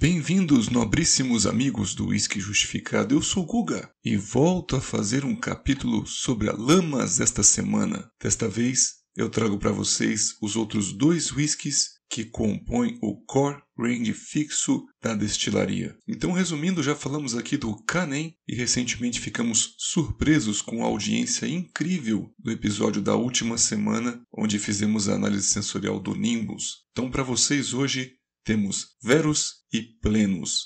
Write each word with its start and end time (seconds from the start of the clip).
Bem-vindos, 0.00 0.68
nobríssimos 0.68 1.44
amigos 1.44 1.92
do 1.92 2.10
Whisky 2.10 2.38
Justificado. 2.38 3.16
Eu 3.16 3.20
sou 3.20 3.44
Guga 3.44 3.90
e 4.04 4.16
volto 4.16 4.76
a 4.76 4.80
fazer 4.80 5.24
um 5.24 5.34
capítulo 5.34 6.06
sobre 6.06 6.48
a 6.48 6.52
Lamas 6.52 7.18
esta 7.18 7.42
semana. 7.42 8.08
Desta 8.22 8.48
vez, 8.48 8.98
eu 9.16 9.28
trago 9.28 9.58
para 9.58 9.72
vocês 9.72 10.36
os 10.40 10.54
outros 10.54 10.92
dois 10.92 11.32
whiskies 11.32 11.98
que 12.08 12.24
compõem 12.24 12.96
o 13.02 13.16
core 13.26 13.60
range 13.76 14.12
fixo 14.12 14.84
da 15.02 15.14
destilaria. 15.14 15.96
Então, 16.06 16.30
resumindo, 16.30 16.80
já 16.80 16.94
falamos 16.94 17.36
aqui 17.36 17.56
do 17.56 17.76
Canem 17.84 18.36
e 18.46 18.54
recentemente 18.54 19.20
ficamos 19.20 19.74
surpresos 19.78 20.62
com 20.62 20.82
a 20.82 20.86
audiência 20.86 21.46
incrível 21.46 22.32
do 22.38 22.52
episódio 22.52 23.02
da 23.02 23.16
última 23.16 23.58
semana, 23.58 24.22
onde 24.32 24.60
fizemos 24.60 25.08
a 25.08 25.14
análise 25.14 25.48
sensorial 25.48 25.98
do 25.98 26.14
Nimbus. 26.14 26.84
Então, 26.92 27.10
para 27.10 27.24
vocês 27.24 27.74
hoje 27.74 28.12
temos 28.44 28.96
Verus 29.02 29.66
e 29.72 29.82
pride. 29.82 30.56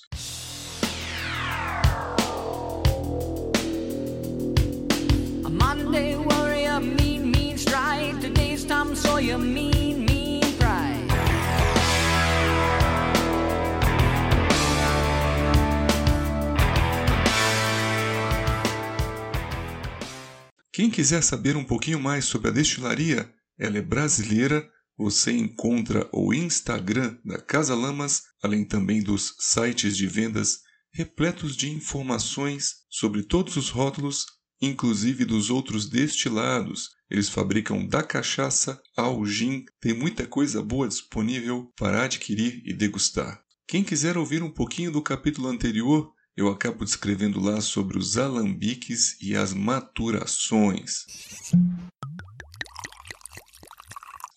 Quem 20.72 20.88
quiser 20.88 21.22
saber 21.22 21.54
um 21.54 21.62
pouquinho 21.62 22.00
mais 22.00 22.24
sobre 22.24 22.48
a 22.48 22.50
destilaria, 22.50 23.30
ela 23.58 23.76
é 23.76 23.82
brasileira. 23.82 24.71
Você 24.98 25.32
encontra 25.32 26.08
o 26.12 26.34
Instagram 26.34 27.16
da 27.24 27.40
Casa 27.40 27.74
Lamas, 27.74 28.22
além 28.42 28.64
também 28.64 29.02
dos 29.02 29.34
sites 29.38 29.96
de 29.96 30.06
vendas 30.06 30.60
repletos 30.92 31.56
de 31.56 31.70
informações 31.70 32.82
sobre 32.90 33.22
todos 33.22 33.56
os 33.56 33.70
rótulos, 33.70 34.26
inclusive 34.60 35.24
dos 35.24 35.50
outros 35.50 35.88
destilados. 35.88 36.90
Eles 37.10 37.28
fabricam 37.28 37.86
da 37.86 38.02
cachaça 38.02 38.80
ao 38.96 39.24
gin, 39.24 39.64
tem 39.80 39.94
muita 39.94 40.26
coisa 40.26 40.62
boa 40.62 40.86
disponível 40.86 41.72
para 41.76 42.04
adquirir 42.04 42.62
e 42.64 42.72
degustar. 42.72 43.42
Quem 43.66 43.82
quiser 43.82 44.18
ouvir 44.18 44.42
um 44.42 44.50
pouquinho 44.50 44.92
do 44.92 45.02
capítulo 45.02 45.48
anterior, 45.48 46.12
eu 46.36 46.48
acabo 46.48 46.84
descrevendo 46.84 47.40
lá 47.40 47.60
sobre 47.60 47.98
os 47.98 48.16
alambiques 48.16 49.20
e 49.20 49.34
as 49.34 49.52
maturações. 49.52 51.04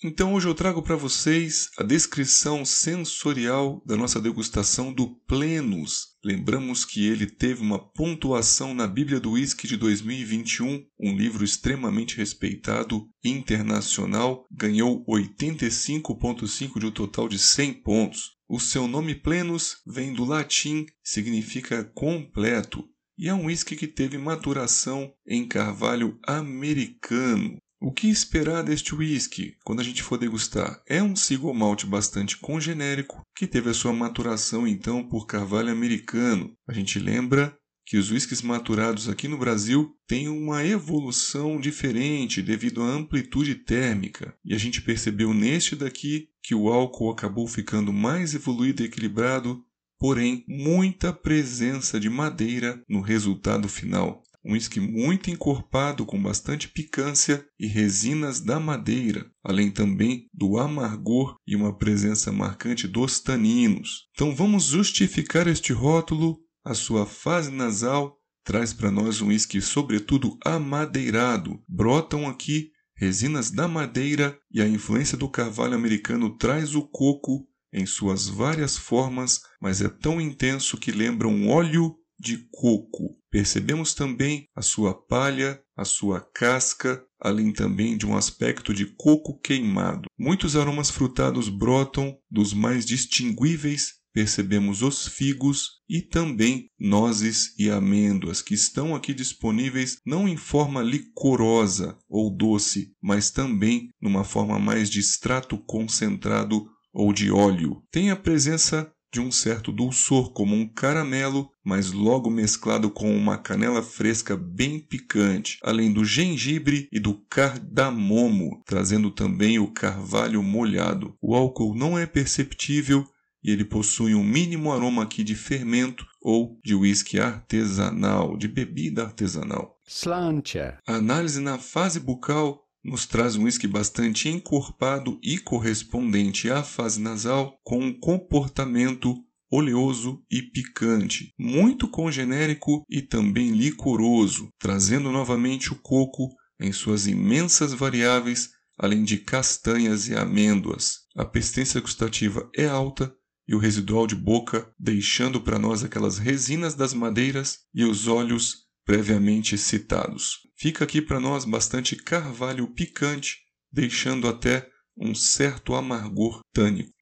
Então 0.08 0.36
hoje 0.36 0.48
eu 0.48 0.54
trago 0.54 0.84
para 0.84 0.96
vocês 0.96 1.72
a 1.80 1.84
descrição 1.84 2.64
sensorial 2.64 3.82
da 3.88 3.98
nossa 3.98 4.22
degustação 4.22 4.94
do 4.94 5.16
Plenus. 5.26 6.10
Lembramos 6.24 6.86
que 6.86 7.08
ele 7.08 7.26
teve 7.26 7.64
uma 7.64 7.80
pontuação 7.80 8.76
na 8.76 8.86
Bíblia 8.86 9.20
do 9.20 9.32
Whisky 9.32 9.68
de 9.68 9.76
2021, 9.76 10.86
um 11.00 11.18
livro 11.18 11.44
extremamente 11.44 12.18
respeitado, 12.18 13.10
internacional, 13.24 14.46
ganhou 14.52 15.04
85.5 15.08 16.80
de 16.80 16.86
um 16.86 16.92
total 16.92 17.28
de 17.28 17.40
100 17.40 17.74
pontos. 17.82 18.38
O 18.48 18.60
seu 18.60 18.88
nome 18.88 19.16
Plenus 19.16 19.78
vem 19.88 20.14
do 20.14 20.24
latim, 20.24 20.86
significa 21.04 21.84
completo, 21.84 22.88
e 23.18 23.28
é 23.28 23.34
um 23.34 23.46
whisky 23.46 23.76
que 23.76 23.88
teve 23.88 24.20
maturação 24.20 25.12
em 25.26 25.48
carvalho 25.48 26.20
americano. 26.28 27.58
O 27.86 27.92
que 27.92 28.10
esperar 28.10 28.64
deste 28.64 28.96
whisky 28.96 29.58
quando 29.64 29.80
a 29.80 29.84
gente 29.84 30.02
for 30.02 30.18
degustar? 30.18 30.82
É 30.88 31.04
um 31.04 31.16
single 31.16 31.54
malt 31.54 31.86
bastante 31.86 32.36
congenérico 32.36 33.22
que 33.38 33.46
teve 33.46 33.70
a 33.70 33.76
sua 33.76 33.94
maturação 33.94 34.68
então 34.68 35.08
por 35.08 35.28
carvalho 35.28 35.70
americano. 35.70 36.52
A 36.68 36.74
gente 36.74 36.98
lembra 36.98 37.56
que 37.86 37.96
os 37.96 38.10
whiskies 38.10 38.42
maturados 38.42 39.08
aqui 39.08 39.28
no 39.28 39.38
Brasil 39.38 39.96
têm 40.08 40.28
uma 40.28 40.66
evolução 40.66 41.60
diferente 41.62 42.42
devido 42.42 42.82
à 42.82 42.88
amplitude 42.88 43.54
térmica. 43.54 44.36
E 44.44 44.56
a 44.56 44.58
gente 44.58 44.82
percebeu 44.82 45.32
neste 45.32 45.76
daqui 45.76 46.30
que 46.42 46.56
o 46.56 46.70
álcool 46.70 47.12
acabou 47.12 47.48
ficando 47.48 47.94
mais 47.94 48.34
evoluído 48.34 48.82
e 48.82 48.88
equilibrado, 48.88 49.64
porém 50.00 50.44
muita 50.48 51.14
presença 51.14 52.00
de 52.00 52.10
madeira 52.10 52.82
no 52.90 53.02
resultado 53.02 53.70
final. 53.70 54.24
Um 54.46 54.54
whisky 54.54 54.80
muito 54.80 55.32
encorpado 55.32 56.06
com 56.06 56.22
bastante 56.22 56.68
picância 56.70 57.44
e 57.60 57.66
resinas 57.66 58.40
da 58.40 58.60
madeira, 58.60 59.26
além 59.44 59.72
também 59.72 60.30
do 60.32 60.60
amargor 60.60 61.36
e 61.48 61.56
uma 61.56 61.76
presença 61.76 62.32
marcante 62.32 62.88
dos 62.88 63.20
taninos. 63.20 64.08
Então 64.14 64.36
vamos 64.36 64.66
justificar 64.66 65.48
este 65.48 65.74
rótulo 65.74 66.38
a 66.64 66.74
sua 66.74 67.06
fase 67.06 67.52
nasal 67.52 68.18
traz 68.44 68.72
para 68.72 68.92
nós 68.92 69.22
um 69.22 69.28
whisky 69.28 69.60
sobretudo 69.62 70.38
amadeirado. 70.46 71.60
Brotam 71.68 72.28
aqui 72.28 72.72
resinas 72.96 73.52
da 73.52 73.68
madeira 73.68 74.38
e 74.52 74.62
a 74.62 74.68
influência 74.68 75.18
do 75.18 75.30
carvalho 75.30 75.74
americano 75.74 76.38
traz 76.38 76.76
o 76.76 76.82
coco 76.82 77.48
em 77.74 77.86
suas 77.86 78.28
várias 78.28 78.78
formas, 78.78 79.42
mas 79.62 79.82
é 79.82 79.90
tão 79.90 80.22
intenso 80.22 80.78
que 80.78 80.92
lembra 80.92 81.28
um 81.28 81.50
óleo 81.50 81.96
de 82.20 82.48
coco. 82.52 83.18
Percebemos 83.30 83.94
também 83.94 84.48
a 84.56 84.62
sua 84.62 84.94
palha, 84.94 85.62
a 85.76 85.84
sua 85.84 86.22
casca, 86.22 87.04
além 87.20 87.52
também 87.52 87.98
de 87.98 88.06
um 88.06 88.16
aspecto 88.16 88.74
de 88.74 88.86
coco 88.86 89.40
queimado. 89.40 90.10
Muitos 90.18 90.56
aromas 90.56 90.90
frutados 90.90 91.50
brotam 91.50 92.18
dos 92.30 92.54
mais 92.54 92.86
distinguíveis 92.86 93.96
percebemos 94.16 94.82
os 94.82 95.10
figos 95.10 95.82
e 95.90 96.02
também 96.02 96.70
nozes 96.80 97.54
e 97.60 97.70
amêndoas, 97.70 98.42
que 98.42 98.54
estão 98.54 98.96
aqui 98.96 99.14
disponíveis 99.14 100.00
não 100.06 100.26
em 100.26 100.38
forma 100.38 100.82
licorosa 100.82 101.98
ou 102.08 102.34
doce, 102.34 102.94
mas 103.04 103.30
também 103.30 103.90
numa 104.02 104.24
forma 104.24 104.58
mais 104.58 104.90
de 104.90 105.02
extrato 105.02 105.58
concentrado 105.58 106.66
ou 106.94 107.12
de 107.12 107.30
óleo. 107.30 107.84
Tem 107.92 108.10
a 108.10 108.16
presença 108.16 108.90
de 109.16 109.22
um 109.22 109.32
certo 109.32 109.72
dulçor, 109.72 110.34
como 110.34 110.54
um 110.54 110.68
caramelo, 110.68 111.50
mas 111.64 111.94
logo 111.94 112.30
mesclado 112.30 112.90
com 112.90 113.16
uma 113.16 113.38
canela 113.38 113.82
fresca 113.82 114.36
bem 114.36 114.78
picante, 114.78 115.58
além 115.64 115.90
do 115.94 116.04
gengibre 116.04 116.90
e 116.92 117.00
do 117.00 117.14
cardamomo, 117.30 118.62
trazendo 118.66 119.10
também 119.10 119.58
o 119.58 119.72
carvalho 119.72 120.44
molhado. 120.44 121.16
O 121.22 121.34
álcool 121.34 121.74
não 121.74 121.98
é 121.98 122.06
perceptível 122.06 123.08
e 123.42 123.52
ele 123.52 123.64
possui 123.64 124.14
um 124.14 124.24
mínimo 124.24 124.74
aroma 124.74 125.04
aqui 125.04 125.24
de 125.24 125.34
fermento 125.34 126.06
ou 126.22 126.60
de 126.62 126.76
whisky 126.76 127.18
artesanal, 127.18 128.36
de 128.36 128.50
bebida 128.50 129.04
artesanal. 129.04 129.80
Slancher. 129.88 130.80
A 130.86 130.96
análise 130.96 131.40
na 131.40 131.58
fase 131.58 132.02
bucal 132.02 132.65
nos 132.86 133.08
traz 133.08 133.36
um 133.36 133.46
whisky 133.46 133.68
bastante 133.68 134.30
encorpado 134.30 135.20
e 135.24 135.40
correspondente 135.40 136.52
à 136.52 136.64
fase 136.64 137.02
nasal, 137.02 137.60
com 137.64 137.80
um 137.80 138.00
comportamento 138.00 139.16
oleoso 139.50 140.24
e 140.30 140.42
picante, 140.42 141.34
muito 141.38 141.88
congenérico 141.88 142.84
e 142.88 143.02
também 143.02 143.52
licoroso, 143.52 144.50
trazendo 144.60 145.12
novamente 145.12 145.74
o 145.74 145.76
coco 145.76 146.30
em 146.60 146.72
suas 146.72 147.08
imensas 147.08 147.74
variáveis, 147.74 148.52
além 148.78 149.04
de 149.04 149.18
castanhas 149.18 150.08
e 150.08 150.16
amêndoas. 150.16 151.06
A 151.16 151.26
persistência 151.26 151.82
gustativa 151.82 152.48
é 152.56 152.68
alta 152.68 153.12
e 153.48 153.56
o 153.56 153.60
residual 153.60 154.06
de 154.06 154.16
boca, 154.16 154.72
deixando 154.80 155.42
para 155.42 155.58
nós 155.58 155.84
aquelas 155.84 156.18
resinas 156.18 156.76
das 156.76 156.94
madeiras 156.94 157.60
e 157.74 157.84
os 157.84 158.08
óleos 158.08 158.65
previamente 158.86 159.58
citados. 159.58 160.38
Fica 160.56 160.84
aqui 160.84 161.02
para 161.02 161.20
nós 161.20 161.44
bastante 161.44 161.96
carvalho 161.96 162.68
picante, 162.74 163.40
deixando 163.72 164.28
até 164.28 164.70
um 164.98 165.14
certo 165.14 165.76
amargor 165.76 166.40
tânico. 166.54 166.94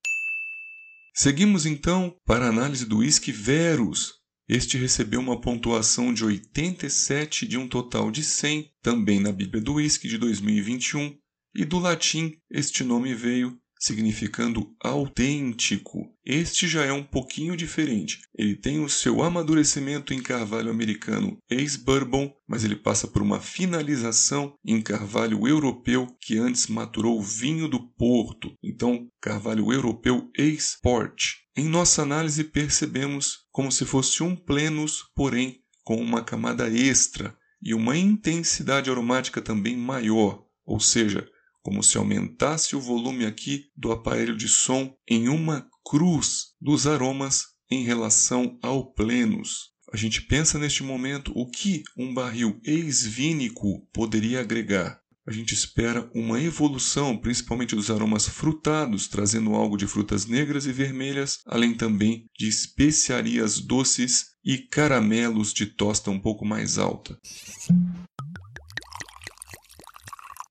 Seguimos 1.14 1.66
então 1.68 2.16
para 2.26 2.46
a 2.46 2.50
análise 2.50 2.86
do 2.86 2.98
whisky 3.00 3.32
Verus. 3.32 4.14
Este 4.50 4.78
recebeu 4.78 5.20
uma 5.20 5.40
pontuação 5.40 6.14
de 6.14 6.26
87 6.26 7.48
de 7.48 7.58
um 7.58 7.68
total 7.68 8.10
de 8.10 8.24
100, 8.24 8.72
também 8.82 9.20
na 9.20 9.32
Bíblia 9.32 9.62
do 9.62 9.76
Whisky 9.76 10.08
de 10.08 10.18
2021, 10.18 11.16
e 11.56 11.64
do 11.64 11.80
latim 11.80 12.34
este 12.50 12.84
nome 12.84 13.14
veio 13.14 13.58
significando 13.84 14.74
autêntico. 14.80 16.10
Este 16.26 16.70
já 16.70 16.86
é 16.86 16.94
um 16.94 17.04
pouquinho 17.04 17.58
diferente. 17.58 18.22
Ele 18.34 18.56
tem 18.56 18.80
o 18.82 18.88
seu 18.88 19.22
amadurecimento 19.22 20.14
em 20.14 20.22
carvalho 20.22 20.72
americano 20.72 21.38
ex-bourbon, 21.50 22.34
mas 22.48 22.64
ele 22.64 22.78
passa 22.78 23.10
por 23.10 23.22
uma 23.22 23.42
finalização 23.42 24.56
em 24.64 24.82
carvalho 24.82 25.46
europeu 25.46 26.08
que 26.22 26.38
antes 26.38 26.68
maturou 26.68 27.22
vinho 27.22 27.68
do 27.68 27.80
Porto. 27.98 28.56
Então, 28.64 29.06
carvalho 29.20 29.74
europeu 29.74 30.30
ex-port. 30.38 31.42
Em 31.58 31.68
nossa 31.68 32.04
análise 32.04 32.46
percebemos 32.46 33.40
como 33.52 33.70
se 33.70 33.86
fosse 33.86 34.24
um 34.24 34.34
plenus, 34.34 35.04
porém 35.14 35.60
com 35.84 35.98
uma 35.98 36.24
camada 36.24 36.70
extra 36.70 37.36
e 37.62 37.74
uma 37.74 37.98
intensidade 37.98 38.90
aromática 38.90 39.42
também 39.42 39.76
maior, 39.76 40.46
ou 40.66 40.80
seja, 40.80 41.28
como 41.64 41.82
se 41.82 41.98
aumentasse 41.98 42.76
o 42.76 42.82
volume 42.82 43.26
aqui 43.26 43.66
do 43.76 43.92
aparelho 43.92 44.36
de 44.36 44.48
som 44.48 44.94
em 45.08 45.30
uma 45.30 45.66
cruz 45.86 46.54
dos 46.62 46.86
aromas 46.86 47.46
em 47.72 47.84
relação 47.84 48.60
ao 48.62 48.94
plenos. 48.94 49.74
A 49.92 49.98
gente 49.98 50.22
pensa 50.22 50.60
neste 50.60 50.84
momento 50.84 51.32
o 51.36 51.50
que 51.50 51.84
um 51.98 52.14
barril 52.14 52.60
ex-vínico 52.64 53.88
poderia 53.94 54.42
agregar. 54.42 55.00
A 55.26 55.32
gente 55.32 55.54
espera 55.54 56.10
uma 56.14 56.42
evolução, 56.42 57.18
principalmente 57.18 57.76
dos 57.76 57.90
aromas 57.90 58.28
frutados, 58.28 59.08
trazendo 59.08 59.54
algo 59.54 59.78
de 59.78 59.88
frutas 59.88 60.26
negras 60.26 60.66
e 60.66 60.74
vermelhas, 60.74 61.40
além 61.46 61.74
também 61.74 62.26
de 62.38 62.50
especiarias 62.50 63.60
doces 63.60 64.34
e 64.44 64.58
caramelos 64.58 65.54
de 65.54 65.66
tosta 65.66 66.12
um 66.12 66.20
pouco 66.20 66.46
mais 66.46 66.78
alta. 66.78 67.18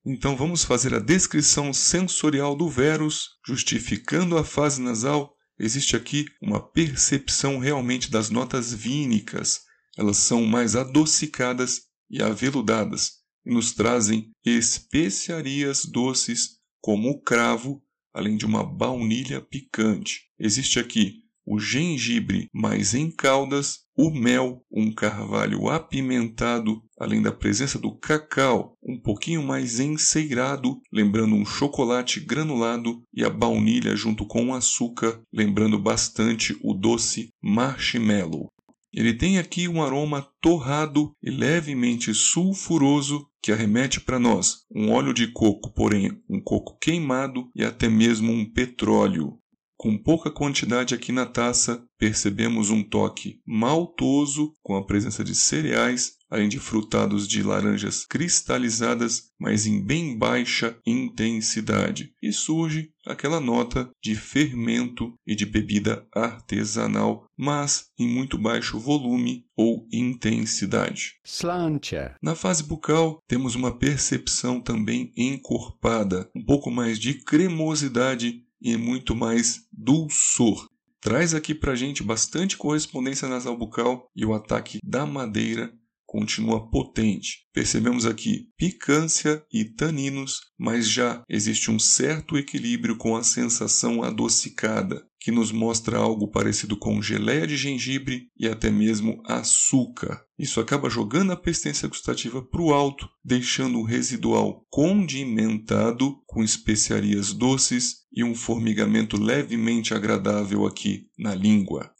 Então 0.04 0.36
vamos 0.36 0.64
fazer 0.64 0.94
a 0.94 0.98
descrição 0.98 1.72
sensorial 1.72 2.56
do 2.56 2.68
Verus, 2.68 3.30
justificando 3.46 4.36
a 4.36 4.42
fase 4.42 4.82
nasal. 4.82 5.32
Existe 5.56 5.94
aqui 5.94 6.26
uma 6.42 6.60
percepção 6.60 7.58
realmente 7.58 8.10
das 8.10 8.28
notas 8.28 8.74
vínicas. 8.74 9.60
Elas 9.96 10.16
são 10.16 10.44
mais 10.44 10.74
adocicadas 10.74 11.82
e 12.10 12.20
aveludadas 12.20 13.12
e 13.46 13.54
nos 13.54 13.72
trazem 13.72 14.32
especiarias 14.44 15.84
doces 15.84 16.58
como 16.80 17.10
o 17.10 17.22
cravo, 17.22 17.80
além 18.12 18.36
de 18.36 18.44
uma 18.44 18.64
baunilha 18.64 19.40
picante. 19.40 20.22
Existe 20.36 20.80
aqui 20.80 21.22
o 21.44 21.58
gengibre 21.58 22.48
mais 22.52 22.94
em 22.94 23.10
caldas, 23.10 23.80
o 23.96 24.10
mel, 24.10 24.64
um 24.70 24.92
carvalho 24.92 25.68
apimentado, 25.68 26.82
além 27.02 27.20
da 27.20 27.32
presença 27.32 27.80
do 27.80 27.90
cacau, 27.90 28.76
um 28.80 28.96
pouquinho 28.96 29.42
mais 29.42 29.80
enceirado, 29.80 30.80
lembrando 30.92 31.34
um 31.34 31.44
chocolate 31.44 32.20
granulado, 32.20 33.02
e 33.12 33.24
a 33.24 33.28
baunilha 33.28 33.96
junto 33.96 34.24
com 34.24 34.50
o 34.50 34.54
açúcar, 34.54 35.20
lembrando 35.32 35.80
bastante 35.80 36.56
o 36.62 36.72
doce 36.72 37.30
marshmallow. 37.42 38.48
Ele 38.94 39.12
tem 39.12 39.38
aqui 39.38 39.66
um 39.66 39.82
aroma 39.82 40.28
torrado 40.40 41.12
e 41.20 41.28
levemente 41.28 42.14
sulfuroso 42.14 43.26
que 43.42 43.50
arremete 43.50 44.00
para 44.00 44.20
nós 44.20 44.58
um 44.72 44.92
óleo 44.92 45.12
de 45.12 45.26
coco, 45.32 45.74
porém 45.74 46.12
um 46.30 46.40
coco 46.40 46.78
queimado 46.78 47.50
e 47.56 47.64
até 47.64 47.88
mesmo 47.88 48.30
um 48.30 48.48
petróleo. 48.48 49.41
Com 49.82 49.98
pouca 49.98 50.30
quantidade 50.30 50.94
aqui 50.94 51.10
na 51.10 51.26
taça, 51.26 51.84
percebemos 51.98 52.70
um 52.70 52.84
toque 52.84 53.40
maltoso 53.44 54.54
com 54.62 54.76
a 54.76 54.86
presença 54.86 55.24
de 55.24 55.34
cereais, 55.34 56.12
além 56.30 56.48
de 56.48 56.60
frutados 56.60 57.26
de 57.26 57.42
laranjas 57.42 58.06
cristalizadas, 58.06 59.32
mas 59.40 59.66
em 59.66 59.84
bem 59.84 60.16
baixa 60.16 60.78
intensidade. 60.86 62.14
E 62.22 62.32
surge 62.32 62.92
aquela 63.04 63.40
nota 63.40 63.90
de 64.00 64.14
fermento 64.14 65.14
e 65.26 65.34
de 65.34 65.44
bebida 65.44 66.06
artesanal, 66.14 67.26
mas 67.36 67.86
em 67.98 68.06
muito 68.06 68.38
baixo 68.38 68.78
volume 68.78 69.44
ou 69.56 69.88
intensidade. 69.92 71.14
Slantia. 71.24 72.14
Na 72.22 72.36
fase 72.36 72.62
bucal, 72.62 73.18
temos 73.26 73.56
uma 73.56 73.76
percepção 73.76 74.60
também 74.60 75.12
encorpada, 75.16 76.30
um 76.36 76.44
pouco 76.44 76.70
mais 76.70 77.00
de 77.00 77.14
cremosidade 77.14 78.44
e 78.62 78.76
muito 78.76 79.14
mais 79.14 79.66
dulçor. 79.72 80.68
Traz 81.00 81.34
aqui 81.34 81.52
para 81.52 81.74
gente 81.74 82.02
bastante 82.02 82.56
correspondência 82.56 83.28
nasal 83.28 83.56
bucal 83.56 84.08
e 84.14 84.24
o 84.24 84.32
ataque 84.32 84.78
da 84.84 85.04
madeira 85.04 85.72
continua 86.12 86.68
potente. 86.68 87.46
Percebemos 87.54 88.04
aqui 88.04 88.48
picância 88.54 89.42
e 89.50 89.64
taninos, 89.64 90.42
mas 90.58 90.86
já 90.86 91.24
existe 91.26 91.70
um 91.70 91.78
certo 91.78 92.36
equilíbrio 92.36 92.98
com 92.98 93.16
a 93.16 93.24
sensação 93.24 94.02
adocicada, 94.02 95.02
que 95.18 95.30
nos 95.30 95.50
mostra 95.50 95.96
algo 95.96 96.28
parecido 96.30 96.76
com 96.76 97.00
geleia 97.00 97.46
de 97.46 97.56
gengibre 97.56 98.26
e 98.38 98.46
até 98.46 98.70
mesmo 98.70 99.22
açúcar. 99.24 100.22
Isso 100.38 100.60
acaba 100.60 100.90
jogando 100.90 101.32
a 101.32 101.36
persistência 101.36 101.88
gustativa 101.88 102.42
para 102.42 102.60
o 102.60 102.74
alto, 102.74 103.08
deixando 103.24 103.78
o 103.78 103.84
residual 103.84 104.66
condimentado 104.68 106.16
com 106.26 106.44
especiarias 106.44 107.32
doces 107.32 108.02
e 108.12 108.22
um 108.22 108.34
formigamento 108.34 109.16
levemente 109.16 109.94
agradável 109.94 110.66
aqui 110.66 111.06
na 111.18 111.34
língua. 111.34 111.90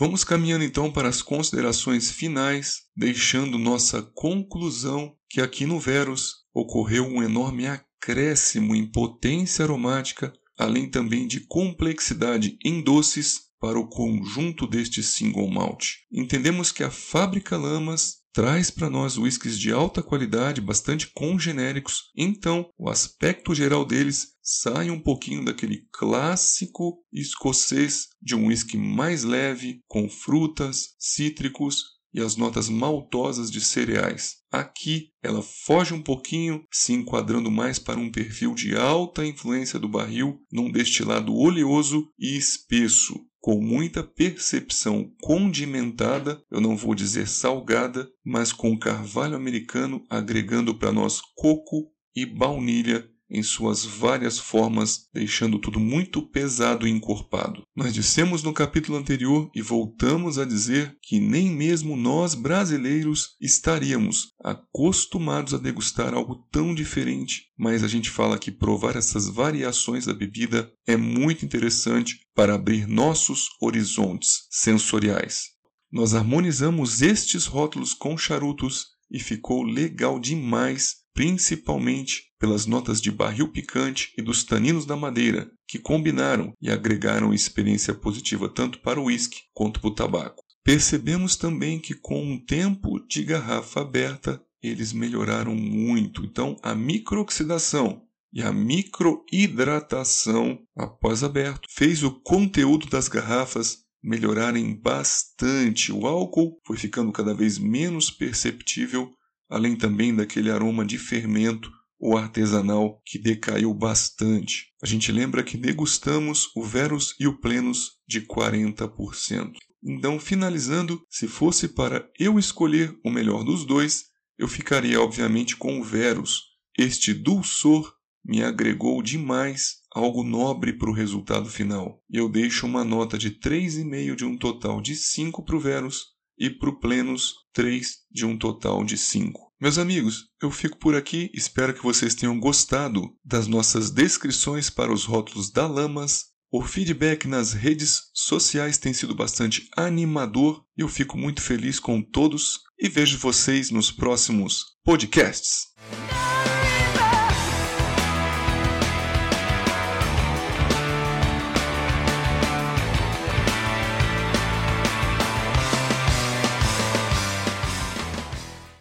Vamos 0.00 0.22
caminhando 0.22 0.62
então 0.62 0.92
para 0.92 1.08
as 1.08 1.20
considerações 1.20 2.08
finais, 2.08 2.82
deixando 2.96 3.58
nossa 3.58 4.00
conclusão 4.00 5.16
que 5.28 5.40
aqui 5.40 5.66
no 5.66 5.80
Verus 5.80 6.44
ocorreu 6.54 7.04
um 7.04 7.20
enorme 7.20 7.66
acréscimo 7.66 8.76
em 8.76 8.86
potência 8.86 9.64
aromática, 9.64 10.32
além 10.56 10.88
também 10.88 11.26
de 11.26 11.40
complexidade 11.40 12.56
em 12.64 12.80
doces 12.80 13.48
para 13.60 13.76
o 13.76 13.88
conjunto 13.88 14.68
deste 14.68 15.02
single 15.02 15.50
malt. 15.50 15.94
Entendemos 16.12 16.70
que 16.70 16.84
a 16.84 16.90
fábrica 16.92 17.56
Lamas 17.56 18.17
traz 18.32 18.70
para 18.70 18.88
nós 18.88 19.18
whiskies 19.18 19.58
de 19.58 19.72
alta 19.72 20.02
qualidade, 20.02 20.60
bastante 20.60 21.08
congenéricos, 21.08 22.10
então 22.16 22.70
o 22.78 22.88
aspecto 22.88 23.54
geral 23.54 23.84
deles 23.84 24.28
sai 24.42 24.90
um 24.90 25.00
pouquinho 25.00 25.44
daquele 25.44 25.86
clássico 25.92 27.04
escocês 27.12 28.08
de 28.22 28.34
um 28.34 28.46
whisky 28.46 28.76
mais 28.76 29.24
leve, 29.24 29.82
com 29.86 30.08
frutas, 30.08 30.94
cítricos 30.98 31.97
e 32.12 32.20
as 32.20 32.36
notas 32.36 32.68
maltosas 32.68 33.50
de 33.50 33.60
cereais. 33.60 34.36
Aqui 34.50 35.10
ela 35.22 35.42
foge 35.42 35.92
um 35.92 36.02
pouquinho, 36.02 36.64
se 36.72 36.92
enquadrando 36.92 37.50
mais 37.50 37.78
para 37.78 38.00
um 38.00 38.10
perfil 38.10 38.54
de 38.54 38.76
alta 38.76 39.26
influência 39.26 39.78
do 39.78 39.88
barril, 39.88 40.40
num 40.50 40.70
destilado 40.70 41.34
oleoso 41.34 42.08
e 42.18 42.36
espesso, 42.36 43.14
com 43.40 43.60
muita 43.60 44.02
percepção 44.02 45.10
condimentada, 45.20 46.42
eu 46.50 46.60
não 46.60 46.76
vou 46.76 46.94
dizer 46.94 47.28
salgada, 47.28 48.08
mas 48.24 48.52
com 48.52 48.78
carvalho 48.78 49.36
americano 49.36 50.04
agregando 50.10 50.74
para 50.74 50.92
nós 50.92 51.20
coco 51.36 51.90
e 52.14 52.26
baunilha 52.26 53.08
em 53.30 53.42
suas 53.42 53.84
várias 53.84 54.38
formas, 54.38 55.08
deixando 55.12 55.58
tudo 55.58 55.78
muito 55.78 56.22
pesado 56.22 56.86
e 56.86 56.90
encorpado. 56.90 57.62
Nós 57.76 57.92
dissemos 57.92 58.42
no 58.42 58.52
capítulo 58.52 58.96
anterior 58.96 59.50
e 59.54 59.60
voltamos 59.60 60.38
a 60.38 60.44
dizer 60.44 60.96
que 61.02 61.20
nem 61.20 61.50
mesmo 61.50 61.96
nós 61.96 62.34
brasileiros 62.34 63.36
estaríamos 63.40 64.28
acostumados 64.42 65.54
a 65.54 65.58
degustar 65.58 66.14
algo 66.14 66.36
tão 66.50 66.74
diferente, 66.74 67.46
mas 67.56 67.84
a 67.84 67.88
gente 67.88 68.10
fala 68.10 68.38
que 68.38 68.50
provar 68.50 68.96
essas 68.96 69.28
variações 69.28 70.06
da 70.06 70.14
bebida 70.14 70.70
é 70.86 70.96
muito 70.96 71.44
interessante 71.44 72.20
para 72.34 72.54
abrir 72.54 72.86
nossos 72.86 73.48
horizontes 73.60 74.46
sensoriais. 74.50 75.58
Nós 75.90 76.14
harmonizamos 76.14 77.00
estes 77.00 77.46
rótulos 77.46 77.94
com 77.94 78.16
charutos 78.16 78.88
e 79.10 79.18
ficou 79.18 79.62
legal 79.62 80.20
demais 80.20 80.96
principalmente 81.18 82.30
pelas 82.38 82.64
notas 82.64 83.00
de 83.00 83.10
barril 83.10 83.48
picante 83.48 84.12
e 84.16 84.22
dos 84.22 84.44
taninos 84.44 84.86
da 84.86 84.94
madeira, 84.94 85.50
que 85.66 85.76
combinaram 85.76 86.52
e 86.62 86.70
agregaram 86.70 87.34
experiência 87.34 87.92
positiva 87.92 88.48
tanto 88.48 88.78
para 88.78 89.00
o 89.00 89.06
uísque 89.06 89.40
quanto 89.52 89.80
para 89.80 89.88
o 89.88 89.94
tabaco. 89.96 90.44
Percebemos 90.62 91.34
também 91.34 91.80
que 91.80 91.92
com 91.92 92.22
um 92.22 92.38
tempo 92.38 93.04
de 93.08 93.24
garrafa 93.24 93.80
aberta, 93.80 94.40
eles 94.62 94.92
melhoraram 94.92 95.56
muito. 95.56 96.24
Então, 96.24 96.54
a 96.62 96.72
microoxidação 96.72 98.00
e 98.32 98.40
a 98.40 98.52
microhidratação 98.52 100.60
após 100.76 101.24
aberto 101.24 101.66
fez 101.68 102.04
o 102.04 102.12
conteúdo 102.12 102.86
das 102.86 103.08
garrafas 103.08 103.78
melhorarem 104.00 104.72
bastante. 104.72 105.90
O 105.90 106.06
álcool 106.06 106.60
foi 106.64 106.76
ficando 106.76 107.10
cada 107.10 107.34
vez 107.34 107.58
menos 107.58 108.08
perceptível 108.08 109.17
além 109.48 109.76
também 109.76 110.14
daquele 110.14 110.50
aroma 110.50 110.84
de 110.84 110.98
fermento 110.98 111.70
ou 111.98 112.16
artesanal 112.16 113.02
que 113.04 113.18
decaiu 113.18 113.74
bastante. 113.74 114.66
A 114.82 114.86
gente 114.86 115.10
lembra 115.10 115.42
que 115.42 115.56
degustamos 115.56 116.48
o 116.54 116.62
Verus 116.62 117.14
e 117.18 117.26
o 117.26 117.38
Plenus 117.40 117.92
de 118.06 118.20
40%. 118.20 119.54
Então, 119.82 120.18
finalizando, 120.18 121.00
se 121.08 121.26
fosse 121.26 121.68
para 121.68 122.08
eu 122.18 122.38
escolher 122.38 122.96
o 123.04 123.10
melhor 123.10 123.44
dos 123.44 123.64
dois, 123.64 124.06
eu 124.38 124.46
ficaria 124.46 125.00
obviamente 125.00 125.56
com 125.56 125.80
o 125.80 125.84
Verus. 125.84 126.42
Este 126.76 127.12
dulçor 127.12 127.92
me 128.24 128.42
agregou 128.42 129.02
demais 129.02 129.78
algo 129.92 130.22
nobre 130.22 130.72
para 130.72 130.90
o 130.90 130.94
resultado 130.94 131.48
final. 131.48 132.00
Eu 132.10 132.28
deixo 132.28 132.66
uma 132.66 132.84
nota 132.84 133.16
de 133.16 133.30
3,5 133.30 134.14
de 134.14 134.24
um 134.24 134.36
total 134.36 134.80
de 134.80 134.94
5 134.94 135.42
para 135.44 135.56
o 135.56 135.60
Verus 135.60 136.17
e 136.38 136.48
para 136.48 136.70
o 136.70 136.78
Plenus 136.78 137.34
3 137.52 137.98
de 138.10 138.24
um 138.24 138.38
total 138.38 138.84
de 138.84 138.96
5. 138.96 139.48
Meus 139.60 139.76
amigos, 139.76 140.26
eu 140.40 140.50
fico 140.50 140.78
por 140.78 140.94
aqui, 140.94 141.30
espero 141.34 141.74
que 141.74 141.82
vocês 141.82 142.14
tenham 142.14 142.38
gostado 142.38 143.12
das 143.24 143.48
nossas 143.48 143.90
descrições 143.90 144.70
para 144.70 144.92
os 144.92 145.04
rótulos 145.04 145.50
da 145.50 145.66
Lamas. 145.66 146.26
O 146.50 146.62
feedback 146.62 147.26
nas 147.26 147.52
redes 147.52 148.04
sociais 148.14 148.78
tem 148.78 148.94
sido 148.94 149.14
bastante 149.14 149.68
animador 149.76 150.64
e 150.76 150.80
eu 150.80 150.88
fico 150.88 151.18
muito 151.18 151.42
feliz 151.42 151.78
com 151.80 152.00
todos 152.00 152.60
e 152.78 152.88
vejo 152.88 153.18
vocês 153.18 153.70
nos 153.70 153.90
próximos 153.90 154.64
podcasts. 154.84 155.66